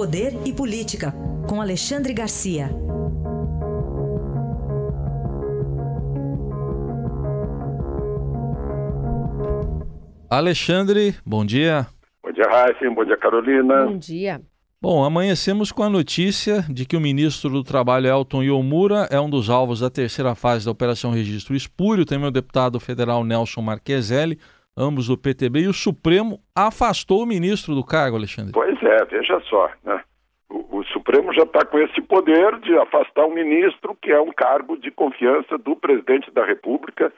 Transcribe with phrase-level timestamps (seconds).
[0.00, 1.12] Poder e Política,
[1.46, 2.70] com Alexandre Garcia.
[10.30, 11.86] Alexandre, bom dia.
[12.22, 12.90] Bom dia, Raíssa.
[12.94, 13.84] Bom dia, Carolina.
[13.84, 14.40] Bom dia.
[14.80, 19.28] Bom, amanhecemos com a notícia de que o ministro do Trabalho, Elton Yomura, é um
[19.28, 22.06] dos alvos da terceira fase da Operação Registro Espúrio.
[22.06, 24.38] Também o deputado federal Nelson Marqueselli,
[24.80, 28.52] ambos do PTB, e o Supremo afastou o ministro do cargo, Alexandre.
[28.52, 29.70] Pois é, veja só.
[29.84, 30.02] Né?
[30.48, 34.32] O, o Supremo já está com esse poder de afastar um ministro que é um
[34.32, 37.12] cargo de confiança do presidente da República,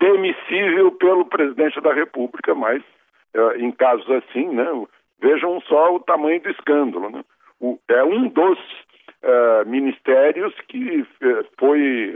[0.00, 2.82] demissível pelo presidente da República, mas
[3.36, 4.66] uh, em casos assim, né?
[5.20, 7.10] Vejam só o tamanho do escândalo.
[7.10, 7.24] Né?
[7.60, 12.14] O, é um dos uh, ministérios que uh, foi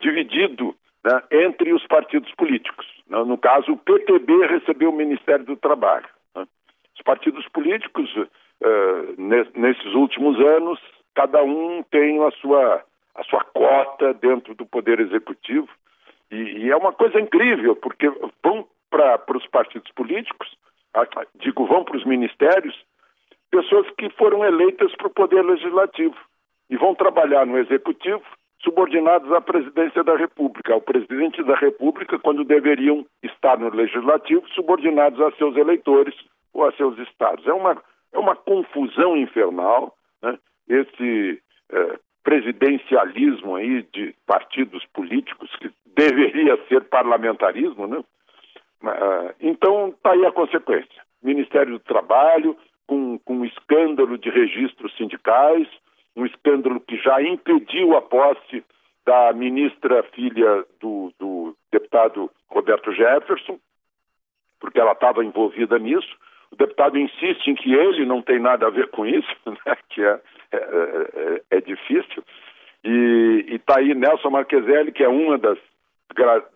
[0.00, 0.74] dividido
[1.06, 2.86] né, entre os partidos políticos.
[3.08, 3.22] Né?
[3.24, 6.08] No caso, o PTB recebeu o Ministério do Trabalho.
[6.34, 6.44] Né?
[6.96, 8.10] Os partidos políticos,
[9.16, 10.80] nesses últimos anos,
[11.14, 12.82] cada um tem a sua,
[13.14, 15.68] a sua cota dentro do Poder Executivo.
[16.30, 18.10] E, e é uma coisa incrível, porque
[18.42, 20.56] vão para os partidos políticos
[21.38, 22.74] digo, vão para os ministérios,
[23.50, 26.16] pessoas que foram eleitas para o Poder Legislativo
[26.70, 28.24] e vão trabalhar no Executivo
[28.66, 35.20] subordinados à Presidência da República, ao Presidente da República, quando deveriam estar no Legislativo, subordinados
[35.20, 36.14] a seus eleitores
[36.52, 37.46] ou a seus estados.
[37.46, 37.80] É uma,
[38.12, 40.36] é uma confusão infernal, né?
[40.68, 48.02] esse é, presidencialismo aí de partidos políticos, que deveria ser parlamentarismo, né?
[48.82, 51.02] Ah, então, está aí a consequência.
[51.22, 52.56] Ministério do Trabalho,
[52.86, 55.68] com, com escândalo de registros sindicais,
[56.16, 58.64] um escândalo que já impediu a posse
[59.04, 63.58] da ministra filha do, do deputado Roberto Jefferson,
[64.58, 66.16] porque ela estava envolvida nisso.
[66.50, 70.02] O deputado insiste em que ele não tem nada a ver com isso, né, que
[70.02, 70.20] é,
[70.52, 72.24] é, é, é difícil.
[72.82, 75.58] E está aí Nelson Marqueselli, que é uma das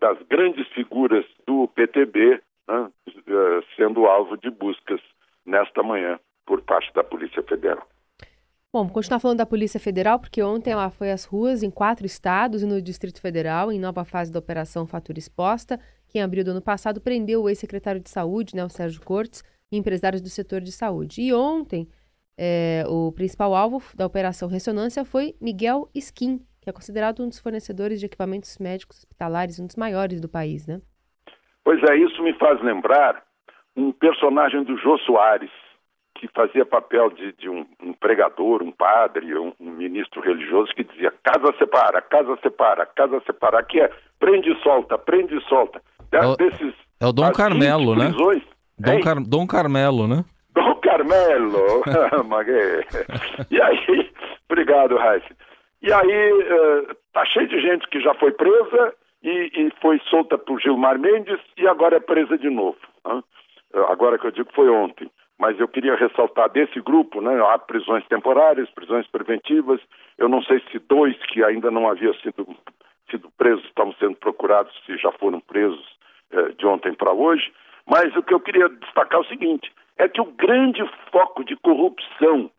[0.00, 2.90] das grandes figuras do PTB né,
[3.26, 5.00] eh, sendo alvo de buscas
[5.44, 7.86] nesta manhã por parte da Polícia Federal.
[8.72, 12.62] Bom, continuar falando da Polícia Federal, porque ontem ela foi às ruas em quatro estados
[12.62, 15.76] e no Distrito Federal, em nova fase da Operação Fatura Exposta,
[16.06, 19.42] que em abril do ano passado prendeu o ex-secretário de Saúde, né, o Sérgio Cortes,
[19.72, 21.20] e empresários do setor de saúde.
[21.20, 21.88] E ontem,
[22.38, 27.40] é, o principal alvo da Operação Ressonância foi Miguel Skin, que é considerado um dos
[27.40, 30.80] fornecedores de equipamentos médicos hospitalares, um dos maiores do país, né?
[31.64, 33.20] Pois é, isso me faz lembrar
[33.76, 35.50] um personagem do Jô Soares,
[36.20, 40.84] que fazia papel de, de um, um, pregador, um padre, um, um, ministro religioso, que
[40.84, 45.80] dizia casa separa, casa separa, casa separa, que é prende e solta, prende e solta.
[46.12, 48.10] É o, Desses, é o Dom Carmelo, né?
[48.78, 50.22] Dom, Car, Dom Carmelo, né?
[50.52, 51.82] Dom Carmelo,
[53.50, 54.10] e aí,
[54.46, 55.34] obrigado, Raíssa.
[55.80, 56.86] E aí eh,
[57.18, 58.92] uh, cheio de gente que já foi presa
[59.22, 62.76] e, e, foi solta por Gilmar Mendes e agora é presa de novo.
[63.06, 63.22] Né?
[63.88, 65.10] Agora que eu digo foi ontem.
[65.40, 67.42] Mas eu queria ressaltar desse grupo, né?
[67.42, 69.80] Há prisões temporárias, prisões preventivas.
[70.18, 72.46] Eu não sei se dois que ainda não haviam sido,
[73.10, 75.80] sido presos estão sendo procurados, se já foram presos
[76.34, 77.50] uh, de ontem para hoje.
[77.86, 81.56] Mas o que eu queria destacar é o seguinte: é que o grande foco de
[81.56, 82.50] corrupção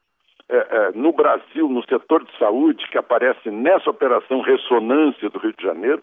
[0.49, 5.53] é, é, no Brasil, no setor de saúde, que aparece nessa operação ressonância do Rio
[5.53, 6.01] de Janeiro,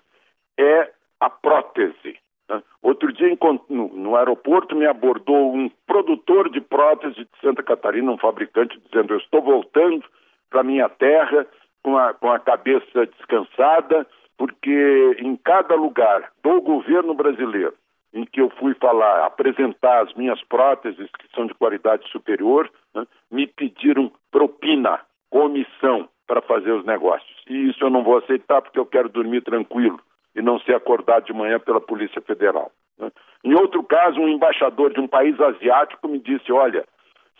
[0.56, 2.16] é a prótese.
[2.48, 2.62] Né?
[2.82, 3.36] Outro dia,
[3.68, 9.18] no, aeroporto, me abordou um produtor de prótese de Santa Catarina, um fabricante, dizendo: Eu
[9.18, 10.04] estou voltando
[10.48, 11.46] para minha terra
[11.82, 17.74] com a, com a cabeça descansada, porque em cada lugar do governo brasileiro
[18.14, 23.06] em que eu fui falar, apresentar as minhas próteses, que são de qualidade superior, né,
[23.30, 27.36] me pediram propina, comissão para fazer os negócios.
[27.46, 30.00] E isso eu não vou aceitar porque eu quero dormir tranquilo
[30.38, 32.70] e não ser acordado de manhã pela Polícia Federal.
[32.98, 33.10] Né.
[33.44, 36.84] Em outro caso, um embaixador de um país asiático me disse: olha,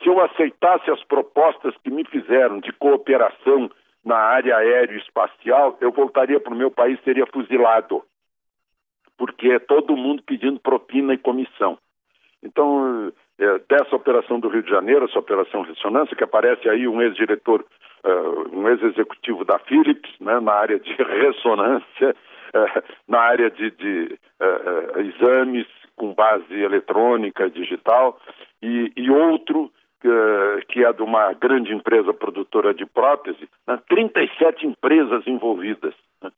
[0.03, 3.71] se eu aceitasse as propostas que me fizeram de cooperação
[4.05, 8.03] na área aérea-espacial, eu voltaria para o meu país, seria fuzilado
[9.19, 11.77] porque é todo mundo pedindo propina e comissão.
[12.41, 17.03] Então, é, dessa operação do Rio de Janeiro, essa operação Ressonância, que aparece aí um
[17.03, 17.65] ex-diretor,
[18.05, 22.15] uh, um ex-executivo da Philips, né, na área de ressonância,
[23.07, 25.67] na área de, de uh, exames
[25.97, 28.21] com base eletrônica, digital,
[28.63, 29.71] e, e outro
[30.69, 35.95] que é de uma grande empresa produtora de prótese, né, 37 empresas envolvidas.
[36.23, 36.31] Né,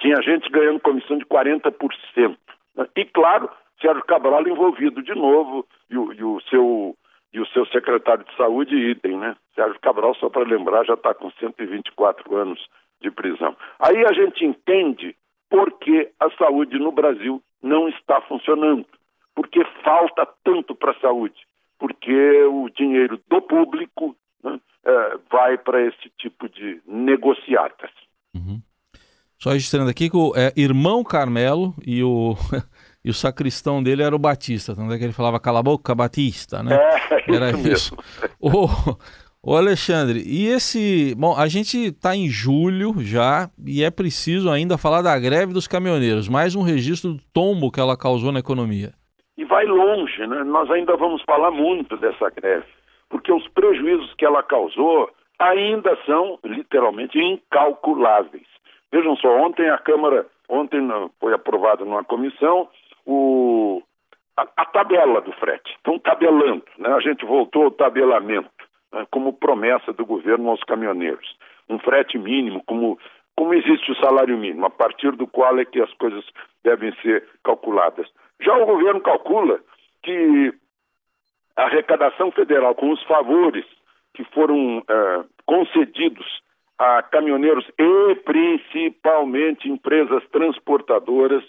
[0.00, 2.36] tinha gente ganhando comissão de 40%.
[2.76, 2.86] Né?
[2.96, 3.50] E, claro,
[3.80, 6.96] Sérgio Cabral envolvido de novo e o, e o seu,
[7.32, 9.36] e o seu secretário de saúde, idem, né?
[9.54, 12.64] Sérgio Cabral, só para lembrar, já está com 124 anos
[13.00, 13.56] de prisão.
[13.80, 15.16] Aí a gente entende
[15.48, 18.86] por que a saúde no Brasil não está funcionando.
[19.34, 21.36] Porque falta tanto para a saúde.
[21.78, 27.90] Porque o dinheiro do público né, é, vai para esse tipo de negociatas.
[28.34, 28.60] Uhum.
[29.38, 32.34] Só registrando aqui que o é, irmão Carmelo e o,
[33.04, 35.94] e o sacristão dele era o Batista, tanto é que ele falava cala a boca,
[35.94, 36.74] Batista, né?
[36.74, 37.68] É, era isso.
[37.68, 37.96] isso.
[38.40, 38.66] O,
[39.48, 41.14] o Alexandre, e esse.
[41.16, 45.66] Bom, a gente está em julho já e é preciso ainda falar da greve dos
[45.66, 48.92] caminhoneiros, mais um registro do tombo que ela causou na economia.
[49.38, 50.44] E vai longe, né?
[50.44, 52.66] Nós ainda vamos falar muito dessa greve,
[53.08, 55.08] porque os prejuízos que ela causou
[55.38, 58.46] ainda são literalmente incalculáveis.
[58.92, 60.86] Vejam só, ontem a Câmara, ontem
[61.18, 62.68] foi aprovado numa comissão
[63.06, 63.82] o,
[64.36, 65.72] a, a tabela do frete.
[65.74, 66.90] Estão tabelando, né?
[66.92, 68.57] A gente voltou ao tabelamento?
[69.10, 71.36] Como promessa do governo aos caminhoneiros.
[71.68, 72.98] Um frete mínimo, como,
[73.36, 76.24] como existe o salário mínimo, a partir do qual é que as coisas
[76.64, 78.08] devem ser calculadas.
[78.40, 79.60] Já o governo calcula
[80.02, 80.52] que
[81.56, 83.64] a arrecadação federal com os favores
[84.14, 86.26] que foram uh, concedidos
[86.78, 91.42] a caminhoneiros e principalmente empresas transportadoras,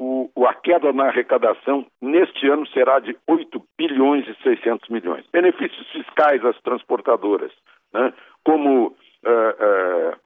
[0.00, 5.26] o, a queda na arrecadação neste ano será de 8 bilhões e 600 milhões.
[5.30, 7.52] Benefícios fiscais às transportadoras,
[7.92, 8.10] né,
[8.42, 10.16] como uh, uh,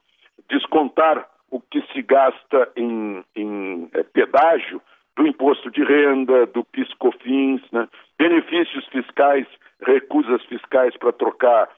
[0.48, 4.80] descontar o que se gasta em, em uh, pedágio
[5.16, 9.46] do imposto de renda, do PIS/COFINS, né, benefícios fiscais,
[9.84, 11.68] recusas fiscais para trocar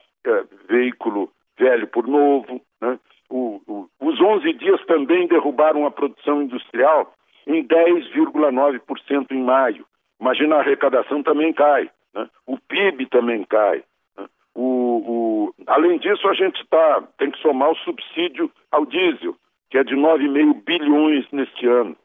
[0.68, 2.60] veículo velho por novo.
[2.80, 2.98] Né?
[3.30, 7.15] O, o, os 11 dias também derrubaram a produção industrial
[7.46, 9.86] em 10,9% em maio.
[10.20, 12.28] Imagina a arrecadação também cai, né?
[12.46, 13.82] o PIB também cai.
[14.18, 14.26] Né?
[14.54, 19.36] O, além disso, a gente tá, tem que somar o subsídio ao diesel,
[19.70, 21.96] que é de 9,5 bilhões neste ano.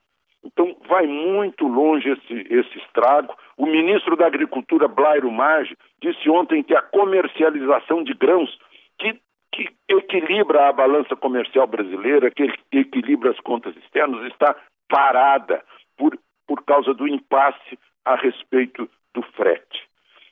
[0.44, 3.34] Então, vai muito longe esse, esse estrago.
[3.58, 8.50] O ministro da Agricultura, Blairo Maggi, disse ontem que a comercialização de grãos,
[8.98, 9.20] que
[9.52, 14.56] que equilibra a balança comercial brasileira, que equilibra as contas externas, está
[14.92, 15.64] parada
[15.98, 19.88] por, por causa do impasse a respeito do frete.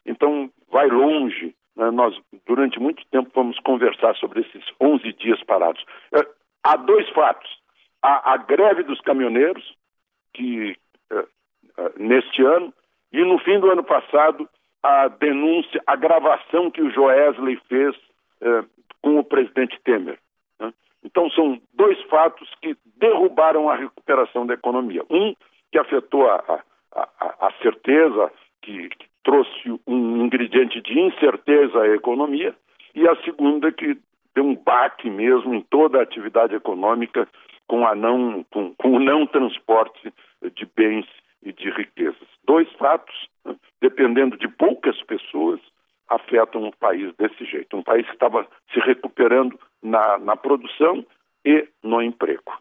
[0.05, 1.55] Então, vai longe.
[1.75, 1.89] Né?
[1.91, 2.15] Nós,
[2.45, 5.83] durante muito tempo, vamos conversar sobre esses 11 dias parados.
[6.13, 6.19] É,
[6.63, 7.49] há dois fatos.
[8.01, 9.75] Há a greve dos caminhoneiros,
[10.33, 10.75] que
[11.11, 12.73] é, é, neste ano,
[13.11, 14.47] e no fim do ano passado,
[14.83, 17.95] a denúncia, a gravação que o Joesley fez
[19.01, 20.17] com o presidente Temer.
[21.03, 25.03] Então, são dois fatos que derrubaram a recuperação da economia.
[25.09, 25.33] Um,
[25.71, 26.63] que afetou a,
[26.93, 28.31] a, a certeza,
[28.61, 32.55] que, que trouxe um ingrediente de incerteza à economia,
[32.95, 33.97] e a segunda, que
[34.35, 37.27] deu um baque mesmo em toda a atividade econômica
[37.67, 40.13] com, a não, com, com o não transporte
[40.55, 41.05] de bens
[41.43, 42.27] e de riquezas.
[42.45, 43.55] Dois fatos, né?
[43.81, 45.59] dependendo de poucas pessoas,
[46.09, 47.77] afetam um país desse jeito.
[47.77, 51.05] Um país que estava se recuperando na, na produção
[51.45, 52.51] e no emprego.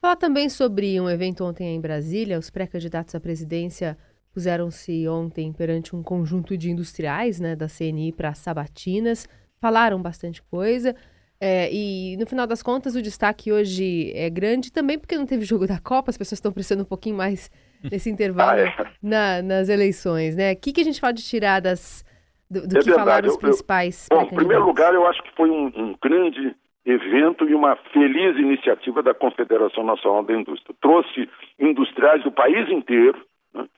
[0.00, 2.38] Falar também sobre um evento ontem em Brasília.
[2.38, 3.98] Os pré-candidatos à presidência
[4.32, 9.26] puseram-se ontem perante um conjunto de industriais né, da CNI para sabatinas,
[9.60, 10.94] falaram bastante coisa.
[11.40, 15.44] É, e no final das contas, o destaque hoje é grande também porque não teve
[15.44, 17.50] jogo da Copa, as pessoas estão prestando um pouquinho mais
[17.82, 18.92] nesse intervalo ah, é.
[19.02, 20.36] na, nas eleições.
[20.36, 20.52] Né?
[20.52, 22.04] O que, que a gente pode tirar das,
[22.50, 22.94] do, do é que verdade.
[22.94, 24.08] falaram os principais.
[24.10, 27.76] Eu, bom, em primeiro lugar, eu acho que foi um, um grande evento e uma
[27.92, 30.74] feliz iniciativa da Confederação Nacional da Indústria.
[30.80, 31.28] Trouxe
[31.58, 33.68] industriais do país inteiro, né?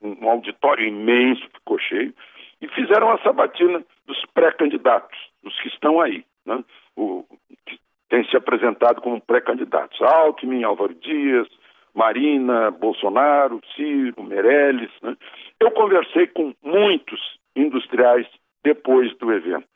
[0.00, 2.14] um auditório imenso, ficou cheio,
[2.60, 6.62] e fizeram a sabatina dos pré-candidatos, dos que estão aí, né?
[6.94, 7.24] o,
[7.66, 10.00] que têm se apresentado como pré-candidatos.
[10.00, 11.48] Alckmin, Álvaro Dias,
[11.92, 14.90] Marina, Bolsonaro, Ciro, Meirelles.
[15.02, 15.16] Né?
[15.58, 17.20] Eu conversei com muitos
[17.56, 18.26] industriais
[18.62, 19.66] depois do evento.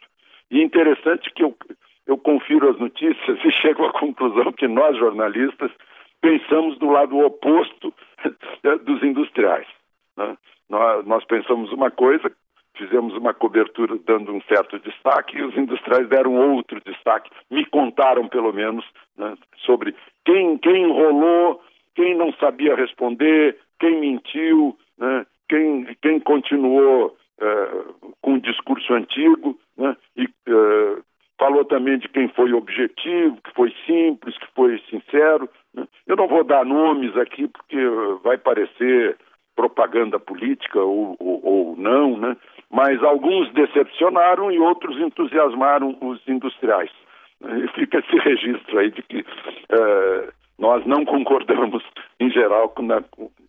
[0.51, 1.57] E interessante que eu,
[2.07, 5.71] eu confiro as notícias e chego à conclusão que nós, jornalistas,
[6.21, 7.93] pensamos do lado oposto
[8.85, 9.67] dos industriais.
[10.17, 10.37] Né?
[10.69, 12.31] Nós, nós pensamos uma coisa,
[12.77, 18.29] fizemos uma cobertura dando um certo destaque e os industriais deram outro destaque, me contaram
[18.29, 18.85] pelo menos
[19.17, 19.95] né, sobre
[20.25, 21.63] quem, quem enrolou,
[21.95, 27.85] quem não sabia responder, quem mentiu, né, quem, quem continuou é,
[28.21, 29.97] com um discurso antigo, né?
[30.17, 31.03] e uh,
[31.39, 35.49] falou também de quem foi objetivo, que foi simples, que foi sincero.
[35.75, 35.87] Né?
[36.07, 37.79] Eu não vou dar nomes aqui porque
[38.23, 39.17] vai parecer
[39.57, 42.37] propaganda política ou, ou, ou não, né?
[42.71, 46.91] mas alguns decepcionaram e outros entusiasmaram os industriais.
[47.43, 51.83] E fica esse registro aí de que uh, nós não concordamos,
[52.21, 53.03] em geral, na,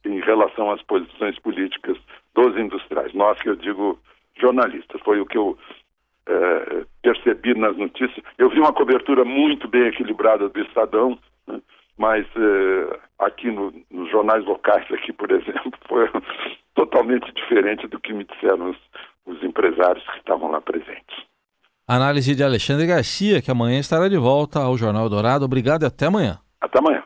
[0.05, 1.97] em relação às posições políticas
[2.49, 3.13] dos industriais.
[3.13, 3.99] Nós, que eu digo
[4.39, 5.57] jornalistas, foi o que eu
[6.29, 8.23] uh, percebi nas notícias.
[8.37, 11.17] Eu vi uma cobertura muito bem equilibrada do Estadão,
[11.47, 11.61] né?
[11.97, 16.09] mas uh, aqui no, nos jornais locais, aqui, por exemplo, foi
[16.73, 18.77] totalmente diferente do que me disseram os,
[19.25, 21.31] os empresários que estavam lá presentes.
[21.87, 25.43] Análise de Alexandre Garcia, que amanhã estará de volta ao Jornal Dourado.
[25.43, 26.39] Obrigado e até amanhã.
[26.61, 27.03] Até amanhã.